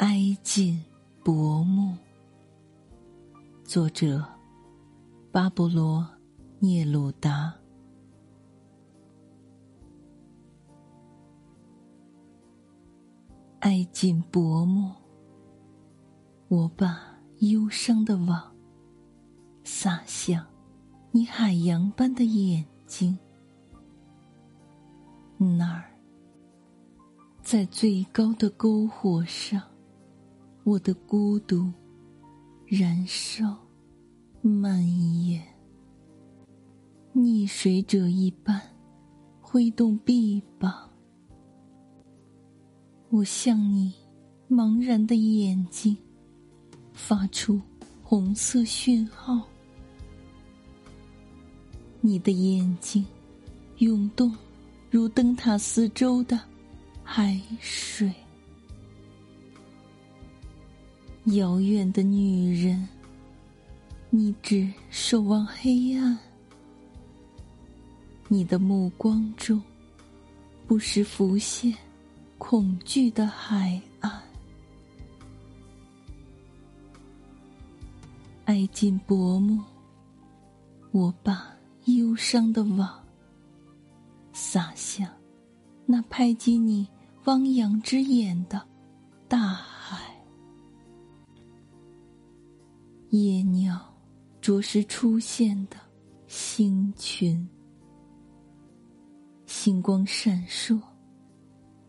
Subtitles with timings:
[0.00, 0.82] 哀尽
[1.22, 1.94] 薄暮。
[3.62, 4.24] 作者：
[5.30, 6.00] 巴勃罗·
[6.58, 7.54] 聂鲁达。
[13.58, 14.90] 哀尽薄暮，
[16.48, 16.98] 我把
[17.40, 18.56] 忧伤的网
[19.64, 20.46] 撒向
[21.10, 23.18] 你海洋般的眼睛。
[25.36, 25.90] 那儿，
[27.42, 29.60] 在最高的篝火上，
[30.62, 31.72] 我的孤独
[32.66, 33.56] 燃烧、
[34.42, 34.82] 蔓
[35.24, 35.42] 延，
[37.14, 38.60] 溺水者一般
[39.40, 40.88] 挥动臂膀。
[43.08, 43.92] 我向你
[44.48, 45.96] 茫然的眼睛
[46.92, 47.60] 发出
[48.02, 49.40] 红色讯号，
[52.00, 53.04] 你的眼睛
[53.78, 54.30] 涌动。
[54.92, 56.38] 如灯塔四周的
[57.04, 58.12] 海水，
[61.26, 62.88] 遥远的女人，
[64.08, 66.18] 你只守望黑暗。
[68.26, 69.60] 你的目光中，
[70.66, 71.76] 不时浮现
[72.38, 74.10] 恐惧的海岸。
[78.46, 79.62] 爱尽薄暮，
[80.90, 82.98] 我把忧伤的网。
[84.32, 85.06] 撒向
[85.84, 86.88] 那拍击你
[87.24, 88.66] 汪洋之眼的
[89.28, 89.69] 大海。
[94.50, 95.76] 着实出现的
[96.26, 97.48] 星群，
[99.46, 100.76] 星光闪烁，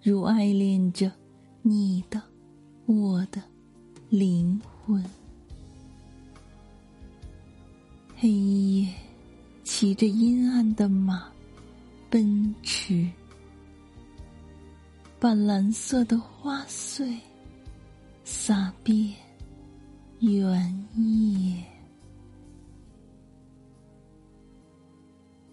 [0.04, 1.12] 如爱恋着
[1.64, 2.22] 你的、
[2.86, 3.42] 我的
[4.09, 5.04] 灵魂。
[8.16, 8.94] 黑夜
[9.64, 11.32] 骑着阴暗的马。
[12.12, 13.09] 奔驰，
[15.20, 17.17] 把蓝色的花穗
[18.23, 19.16] 洒遍